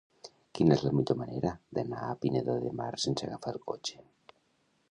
[0.59, 4.03] Quina és la millor manera d'anar a Pineda de Mar sense agafar el cotxe?